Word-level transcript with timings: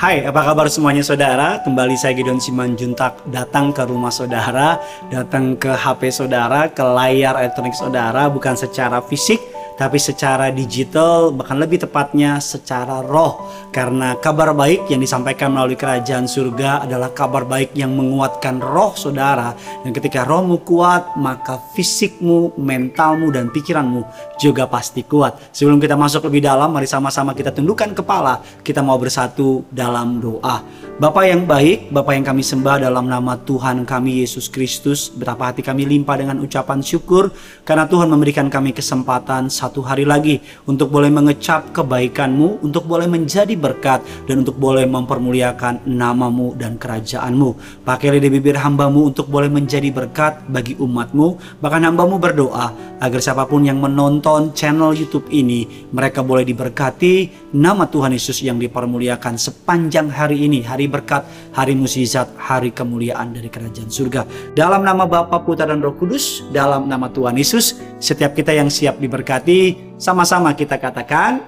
Hai, 0.00 0.24
apa 0.24 0.40
kabar 0.40 0.64
semuanya 0.72 1.04
saudara? 1.04 1.60
Kembali 1.60 1.92
saya 1.92 2.16
Gideon 2.16 2.40
Simanjuntak 2.40 3.20
datang 3.28 3.68
ke 3.68 3.84
rumah 3.84 4.08
saudara, 4.08 4.80
datang 5.12 5.60
ke 5.60 5.68
HP 5.68 6.08
saudara, 6.08 6.72
ke 6.72 6.80
layar 6.80 7.36
elektronik 7.36 7.76
saudara, 7.76 8.32
bukan 8.32 8.56
secara 8.56 9.04
fisik, 9.04 9.36
tapi 9.80 9.96
secara 9.96 10.52
digital, 10.52 11.32
bahkan 11.32 11.56
lebih 11.56 11.80
tepatnya 11.80 12.36
secara 12.36 13.00
roh. 13.00 13.48
Karena 13.72 14.12
kabar 14.20 14.52
baik 14.52 14.92
yang 14.92 15.00
disampaikan 15.00 15.56
melalui 15.56 15.80
kerajaan 15.80 16.28
surga 16.28 16.84
adalah 16.84 17.16
kabar 17.16 17.48
baik 17.48 17.72
yang 17.72 17.96
menguatkan 17.96 18.60
roh 18.60 18.92
saudara. 18.92 19.56
Dan 19.80 19.96
ketika 19.96 20.28
rohmu 20.28 20.60
kuat, 20.68 21.16
maka 21.16 21.56
fisikmu, 21.72 22.60
mentalmu, 22.60 23.32
dan 23.32 23.48
pikiranmu 23.48 24.04
juga 24.36 24.68
pasti 24.68 25.00
kuat. 25.00 25.48
Sebelum 25.48 25.80
kita 25.80 25.96
masuk 25.96 26.28
lebih 26.28 26.44
dalam, 26.44 26.76
mari 26.76 26.84
sama-sama 26.84 27.32
kita 27.32 27.48
tundukkan 27.48 27.96
kepala. 27.96 28.44
Kita 28.60 28.84
mau 28.84 29.00
bersatu 29.00 29.64
dalam 29.72 30.20
doa. 30.20 30.60
Bapak 31.00 31.24
yang 31.24 31.48
baik, 31.48 31.88
Bapak 31.88 32.12
yang 32.12 32.26
kami 32.28 32.44
sembah 32.44 32.84
dalam 32.84 33.08
nama 33.08 33.32
Tuhan 33.40 33.88
kami 33.88 34.20
Yesus 34.20 34.52
Kristus, 34.52 35.08
betapa 35.08 35.48
hati 35.48 35.64
kami 35.64 35.88
limpah 35.88 36.20
dengan 36.20 36.36
ucapan 36.44 36.84
syukur 36.84 37.32
karena 37.64 37.88
Tuhan 37.88 38.10
memberikan 38.12 38.52
kami 38.52 38.76
kesempatan 38.76 39.48
satu 39.48 39.69
hari 39.78 40.02
lagi 40.02 40.42
untuk 40.66 40.90
boleh 40.90 41.06
mengecap 41.06 41.70
kebaikanmu, 41.70 42.66
untuk 42.66 42.90
boleh 42.90 43.06
menjadi 43.06 43.54
berkat 43.54 44.02
dan 44.26 44.42
untuk 44.42 44.58
boleh 44.58 44.90
mempermuliakan 44.90 45.86
namamu 45.86 46.58
dan 46.58 46.74
kerajaanmu. 46.74 47.86
Pakai 47.86 48.18
di 48.18 48.26
bibir 48.26 48.58
hambamu 48.58 49.14
untuk 49.14 49.30
boleh 49.30 49.46
menjadi 49.46 49.86
berkat 49.94 50.42
bagi 50.50 50.74
umatmu, 50.74 51.60
bahkan 51.62 51.86
hambamu 51.86 52.18
berdoa 52.18 52.98
agar 52.98 53.20
siapa 53.22 53.46
pun 53.46 53.62
yang 53.62 53.78
menonton 53.78 54.50
channel 54.50 54.90
YouTube 54.90 55.30
ini, 55.30 55.86
mereka 55.94 56.26
boleh 56.26 56.42
diberkati, 56.42 57.48
nama 57.54 57.86
Tuhan 57.86 58.10
Yesus 58.10 58.42
yang 58.42 58.58
dipermuliakan 58.58 59.38
sepanjang 59.38 60.10
hari 60.10 60.50
ini, 60.50 60.66
hari 60.66 60.90
berkat, 60.90 61.22
hari 61.54 61.78
mukjizat, 61.78 62.34
hari 62.34 62.74
kemuliaan 62.74 63.30
dari 63.30 63.46
kerajaan 63.46 63.88
surga. 63.88 64.26
Dalam 64.52 64.82
nama 64.82 65.06
Bapa, 65.06 65.40
Putra 65.44 65.68
dan 65.70 65.80
Roh 65.80 65.94
Kudus, 65.94 66.42
dalam 66.52 66.88
nama 66.88 67.08
Tuhan 67.12 67.36
Yesus, 67.36 67.78
setiap 68.00 68.32
kita 68.32 68.56
yang 68.56 68.72
siap 68.72 68.96
diberkati, 68.96 69.94
sama-sama 70.00 70.56
kita 70.56 70.80
katakan 70.80 71.44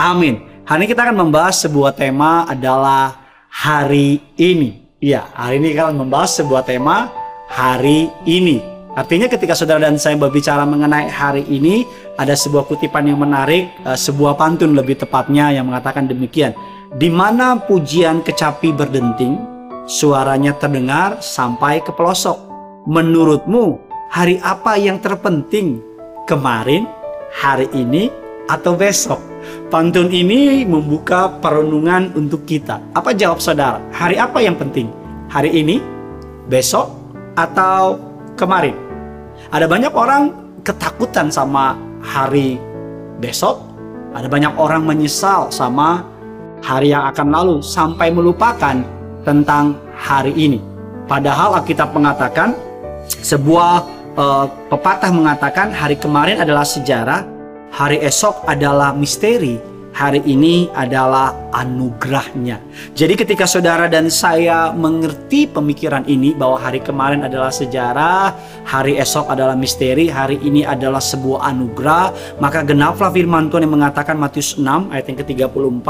amin. 0.00 0.64
Hari 0.64 0.80
ini 0.80 0.86
kita 0.88 1.04
akan 1.04 1.28
membahas 1.28 1.60
sebuah 1.60 1.92
tema 1.92 2.48
adalah 2.48 3.20
hari 3.52 4.18
ini. 4.40 4.96
Iya, 4.96 5.28
hari 5.36 5.60
ini 5.60 5.76
kita 5.76 5.92
akan 5.92 6.08
membahas 6.08 6.40
sebuah 6.40 6.64
tema 6.64 7.12
hari 7.52 8.08
ini. 8.24 8.64
Artinya 8.96 9.28
ketika 9.28 9.52
saudara 9.52 9.84
dan 9.84 10.00
saya 10.00 10.16
berbicara 10.16 10.64
mengenai 10.64 11.12
hari 11.12 11.44
ini, 11.52 11.84
ada 12.16 12.32
sebuah 12.32 12.64
kutipan 12.64 13.04
yang 13.04 13.20
menarik, 13.20 13.68
eh, 13.84 13.98
sebuah 13.98 14.40
pantun 14.40 14.72
lebih 14.72 14.96
tepatnya 14.96 15.52
yang 15.52 15.68
mengatakan 15.68 16.08
demikian. 16.08 16.56
Di 16.96 17.12
mana 17.12 17.60
pujian 17.60 18.24
kecapi 18.24 18.72
berdenting, 18.72 19.36
suaranya 19.84 20.56
terdengar 20.56 21.20
sampai 21.20 21.84
ke 21.84 21.92
pelosok. 21.92 22.38
Menurutmu, 22.88 23.83
hari 24.14 24.38
apa 24.46 24.78
yang 24.78 25.02
terpenting? 25.02 25.82
Kemarin, 26.30 26.86
hari 27.34 27.66
ini, 27.74 28.14
atau 28.46 28.78
besok? 28.78 29.18
Pantun 29.74 30.06
ini 30.14 30.62
membuka 30.62 31.26
perenungan 31.42 32.14
untuk 32.14 32.46
kita. 32.46 32.78
Apa 32.94 33.10
jawab 33.10 33.42
saudara? 33.42 33.82
Hari 33.90 34.14
apa 34.14 34.38
yang 34.38 34.54
penting? 34.54 34.86
Hari 35.34 35.50
ini, 35.50 35.82
besok, 36.46 36.94
atau 37.34 37.98
kemarin? 38.38 38.78
Ada 39.50 39.66
banyak 39.66 39.90
orang 39.90 40.30
ketakutan 40.62 41.26
sama 41.26 41.74
hari 41.98 42.54
besok. 43.18 43.66
Ada 44.14 44.30
banyak 44.30 44.54
orang 44.54 44.86
menyesal 44.86 45.50
sama 45.50 46.06
hari 46.62 46.94
yang 46.94 47.10
akan 47.10 47.34
lalu 47.34 47.56
sampai 47.66 48.14
melupakan 48.14 48.78
tentang 49.26 49.74
hari 49.98 50.30
ini. 50.38 50.62
Padahal 51.10 51.58
Alkitab 51.58 51.90
mengatakan 51.90 52.54
sebuah 53.10 53.93
uh, 54.18 54.46
pepatah 54.70 55.10
mengatakan 55.10 55.70
hari 55.74 55.98
kemarin 55.98 56.40
adalah 56.40 56.66
sejarah, 56.66 57.26
hari 57.74 58.00
esok 58.02 58.46
adalah 58.46 58.94
misteri, 58.94 59.58
hari 59.94 60.22
ini 60.26 60.66
adalah 60.74 61.50
anugerahnya. 61.54 62.58
Jadi 62.98 63.14
ketika 63.14 63.46
saudara 63.46 63.86
dan 63.86 64.10
saya 64.10 64.74
mengerti 64.74 65.46
pemikiran 65.46 66.02
ini 66.10 66.34
bahwa 66.34 66.58
hari 66.58 66.82
kemarin 66.82 67.22
adalah 67.22 67.54
sejarah, 67.54 68.34
hari 68.66 68.98
esok 68.98 69.30
adalah 69.30 69.54
misteri, 69.54 70.10
hari 70.10 70.42
ini 70.42 70.66
adalah 70.66 71.02
sebuah 71.02 71.46
anugerah, 71.54 72.38
maka 72.42 72.66
genaplah 72.66 73.14
firman 73.14 73.50
Tuhan 73.50 73.70
yang 73.70 73.74
mengatakan 73.78 74.18
Matius 74.18 74.58
6 74.58 74.90
ayat 74.90 75.06
yang 75.06 75.18
ke-34, 75.22 75.88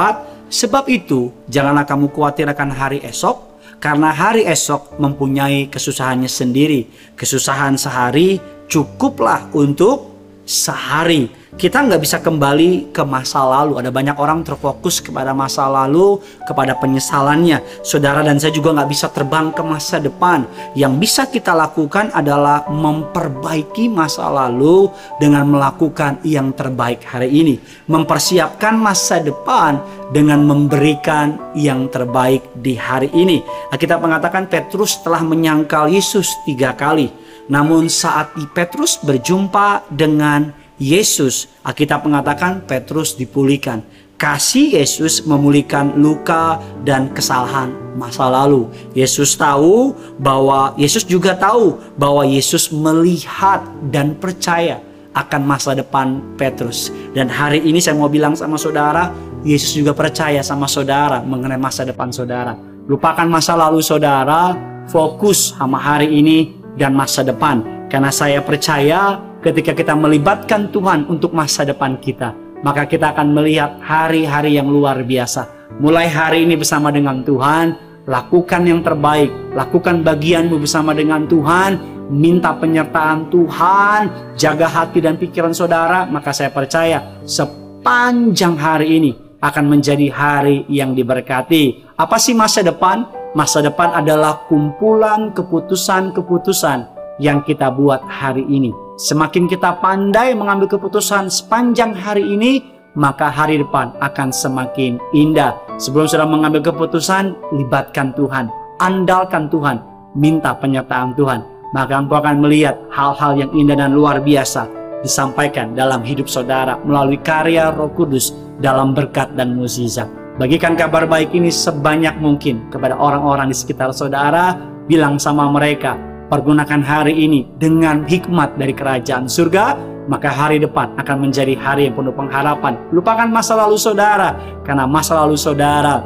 sebab 0.53 0.85
itu 0.93 1.33
janganlah 1.49 1.89
kamu 1.89 2.13
khawatir 2.13 2.45
akan 2.45 2.69
hari 2.77 3.01
esok, 3.01 3.54
karena 3.85 4.17
hari 4.17 4.49
esok 4.49 4.97
mempunyai 4.97 5.69
kesusahannya 5.69 6.25
sendiri. 6.25 6.89
Kesusahan 7.13 7.77
sehari 7.77 8.41
cukuplah 8.65 9.53
untuk 9.53 10.09
sehari 10.49 11.29
kita 11.55 11.87
nggak 11.87 12.03
bisa 12.03 12.19
kembali 12.19 12.91
ke 12.91 13.03
masa 13.07 13.47
lalu. 13.47 13.79
Ada 13.79 13.95
banyak 13.95 14.17
orang 14.19 14.43
terfokus 14.43 14.99
kepada 14.99 15.31
masa 15.31 15.71
lalu, 15.71 16.19
kepada 16.43 16.75
penyesalannya. 16.75 17.63
Saudara 17.87 18.27
dan 18.27 18.43
saya 18.43 18.51
juga 18.51 18.75
nggak 18.75 18.91
bisa 18.91 19.07
terbang 19.15 19.55
ke 19.55 19.63
masa 19.63 20.03
depan. 20.03 20.47
Yang 20.75 20.93
bisa 20.99 21.23
kita 21.31 21.55
lakukan 21.55 22.11
adalah 22.11 22.67
memperbaiki 22.67 23.87
masa 23.87 24.27
lalu 24.27 24.91
dengan 25.23 25.47
melakukan 25.47 26.19
yang 26.27 26.51
terbaik 26.51 27.07
hari 27.07 27.31
ini. 27.31 27.63
Mempersiapkan 27.87 28.75
masa 28.75 29.23
depan 29.23 29.79
dengan 30.11 30.43
memberikan 30.43 31.55
yang 31.55 31.87
terbaik 31.87 32.51
di 32.59 32.75
hari 32.75 33.15
ini. 33.15 33.47
Nah, 33.71 33.79
kita 33.79 34.03
mengatakan 34.03 34.51
Petrus 34.51 34.99
telah 35.07 35.23
menyangkal 35.23 35.87
Yesus 35.87 36.35
tiga 36.43 36.75
kali. 36.75 37.15
Namun 37.45 37.93
saat 37.93 38.33
Petrus 38.57 38.97
berjumpa 39.05 39.85
dengan 39.93 40.64
Yesus, 40.81 41.47
Alkitab 41.63 42.03
mengatakan 42.03 42.67
Petrus 42.67 43.15
dipulihkan. 43.15 43.83
Kasih 44.15 44.79
Yesus 44.79 45.27
memulihkan 45.27 45.99
luka 45.99 46.63
dan 46.87 47.11
kesalahan 47.11 47.75
masa 47.99 48.31
lalu. 48.31 48.71
Yesus 48.95 49.35
tahu 49.35 49.95
bahwa 50.23 50.75
Yesus 50.79 51.03
juga 51.03 51.35
tahu 51.35 51.79
bahwa 51.99 52.23
Yesus 52.23 52.71
melihat 52.71 53.67
dan 53.91 54.15
percaya 54.15 54.79
akan 55.15 55.43
masa 55.47 55.75
depan 55.75 56.23
Petrus. 56.35 56.91
Dan 57.15 57.31
hari 57.31 57.63
ini 57.63 57.79
saya 57.79 57.99
mau 57.99 58.11
bilang 58.11 58.35
sama 58.35 58.59
saudara, 58.59 59.15
Yesus 59.47 59.79
juga 59.79 59.95
percaya 59.95 60.43
sama 60.43 60.67
saudara 60.67 61.23
mengenai 61.23 61.59
masa 61.59 61.87
depan 61.87 62.11
saudara. 62.11 62.55
Lupakan 62.91 63.27
masa 63.31 63.55
lalu 63.55 63.83
saudara, 63.83 64.55
fokus 64.91 65.55
sama 65.55 65.79
hari 65.79 66.11
ini 66.11 66.55
dan 66.79 66.95
masa 66.95 67.23
depan. 67.23 67.63
Karena 67.91 68.11
saya 68.11 68.43
percaya 68.43 69.23
ketika 69.45 69.77
kita 69.77 69.93
melibatkan 69.93 70.73
Tuhan 70.73 71.05
untuk 71.13 71.37
masa 71.37 71.69
depan 71.69 72.01
kita, 72.01 72.33
maka 72.65 72.89
kita 72.89 73.13
akan 73.13 73.37
melihat 73.37 73.77
hari-hari 73.85 74.57
yang 74.57 74.73
luar 74.73 75.05
biasa. 75.05 75.69
Mulai 75.85 76.09
hari 76.09 76.49
ini 76.49 76.57
bersama 76.57 76.89
dengan 76.89 77.21
Tuhan, 77.21 77.77
lakukan 78.09 78.65
yang 78.65 78.81
terbaik, 78.81 79.29
lakukan 79.53 80.01
bagianmu 80.01 80.57
bersama 80.57 80.97
dengan 80.97 81.29
Tuhan, 81.29 81.77
minta 82.09 82.57
penyertaan 82.57 83.29
Tuhan, 83.29 84.01
jaga 84.41 84.65
hati 84.65 85.05
dan 85.05 85.21
pikiran 85.21 85.53
saudara, 85.53 86.09
maka 86.09 86.33
saya 86.33 86.49
percaya 86.49 87.21
sepanjang 87.29 88.57
hari 88.57 88.97
ini 88.97 89.13
akan 89.45 89.77
menjadi 89.77 90.09
hari 90.09 90.65
yang 90.73 90.97
diberkati. 90.97 91.85
Apa 92.01 92.17
sih 92.17 92.33
masa 92.33 92.65
depan? 92.65 93.05
Masa 93.37 93.61
depan 93.61 93.93
adalah 93.93 94.47
kumpulan 94.47 95.35
keputusan-keputusan 95.37 96.87
yang 97.19 97.43
kita 97.43 97.67
buat 97.69 98.01
hari 98.07 98.47
ini. 98.47 98.84
Semakin 98.95 99.51
kita 99.51 99.83
pandai 99.83 100.39
mengambil 100.39 100.71
keputusan 100.71 101.27
sepanjang 101.27 101.99
hari 101.99 102.39
ini, 102.39 102.63
maka 102.95 103.27
hari 103.27 103.59
depan 103.59 103.91
akan 103.99 104.31
semakin 104.31 105.03
indah. 105.11 105.59
Sebelum 105.83 106.07
sudah 106.07 106.23
mengambil 106.31 106.63
keputusan, 106.63 107.35
libatkan 107.59 108.15
Tuhan, 108.15 108.47
andalkan 108.79 109.51
Tuhan, 109.51 109.83
minta 110.15 110.55
penyertaan 110.55 111.11
Tuhan. 111.19 111.43
Maka 111.75 112.07
engkau 112.07 112.23
akan 112.23 112.39
melihat 112.39 112.79
hal-hal 112.95 113.35
yang 113.35 113.51
indah 113.51 113.75
dan 113.75 113.99
luar 113.99 114.23
biasa 114.23 114.71
disampaikan 115.03 115.75
dalam 115.75 116.07
hidup 116.07 116.31
saudara 116.31 116.79
melalui 116.87 117.19
karya 117.19 117.75
Roh 117.75 117.91
Kudus 117.91 118.31
dalam 118.63 118.95
berkat 118.95 119.35
dan 119.35 119.59
mukjizat. 119.59 120.07
Bagikan 120.39 120.79
kabar 120.79 121.11
baik 121.11 121.35
ini 121.35 121.51
sebanyak 121.51 122.15
mungkin 122.23 122.71
kepada 122.71 122.95
orang-orang 122.95 123.51
di 123.51 123.59
sekitar 123.59 123.91
saudara, 123.91 124.55
bilang 124.87 125.19
sama 125.19 125.51
mereka, 125.51 125.99
pergunakan 126.35 126.83
hari 126.83 127.15
ini 127.15 127.47
dengan 127.63 128.03
hikmat 128.03 128.59
dari 128.59 128.75
kerajaan 128.75 129.31
surga, 129.31 129.79
maka 130.11 130.27
hari 130.27 130.59
depan 130.59 130.99
akan 130.99 131.31
menjadi 131.31 131.55
hari 131.55 131.87
yang 131.87 131.95
penuh 131.95 132.11
pengharapan. 132.11 132.75
Lupakan 132.91 133.31
masa 133.31 133.55
lalu 133.55 133.79
saudara, 133.79 134.35
karena 134.67 134.83
masa 134.83 135.15
lalu 135.23 135.39
saudara, 135.39 136.03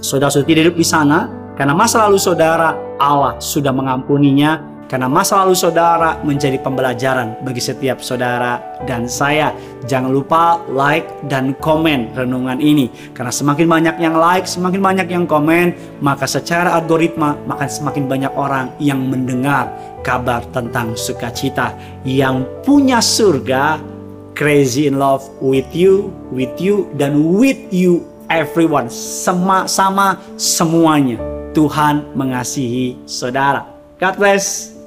saudara 0.00 0.32
sudah 0.32 0.48
tidak 0.48 0.72
hidup 0.72 0.76
di 0.80 0.86
sana, 0.88 1.28
karena 1.52 1.76
masa 1.76 2.08
lalu 2.08 2.16
saudara, 2.16 2.72
Allah 2.96 3.36
sudah 3.36 3.68
mengampuninya, 3.68 4.77
Karena 4.88 5.04
masa 5.04 5.44
lalu 5.44 5.52
saudara 5.52 6.16
menjadi 6.24 6.56
pembelajaran 6.64 7.44
bagi 7.44 7.60
setiap 7.60 8.00
saudara 8.00 8.80
dan 8.88 9.04
saya. 9.04 9.52
Jangan 9.84 10.08
lupa 10.08 10.64
like 10.72 11.04
dan 11.28 11.52
komen 11.60 12.16
renungan 12.16 12.56
ini. 12.56 12.88
Karena 13.12 13.28
semakin 13.28 13.68
banyak 13.68 13.96
yang 14.00 14.16
like, 14.16 14.48
semakin 14.48 14.80
banyak 14.80 15.08
yang 15.12 15.28
komen, 15.28 15.76
maka 16.00 16.24
secara 16.24 16.72
algoritma 16.80 17.36
maka 17.44 17.68
semakin 17.68 18.08
banyak 18.08 18.32
orang 18.32 18.72
yang 18.80 19.04
mendengar 19.04 19.68
kabar 20.00 20.40
tentang 20.56 20.96
sukacita 20.96 21.76
yang 22.08 22.48
punya 22.64 23.04
surga 23.04 23.76
crazy 24.32 24.88
in 24.88 24.96
love 24.96 25.20
with 25.44 25.68
you, 25.76 26.08
with 26.32 26.56
you, 26.56 26.88
dan 26.96 27.36
with 27.36 27.60
you 27.68 28.08
everyone. 28.32 28.88
Sama 28.88 29.68
sama 29.68 30.16
semuanya. 30.40 31.20
Tuhan 31.52 32.14
mengasihi 32.14 33.04
saudara. 33.04 33.66
God 33.98 34.14
bless. 34.14 34.77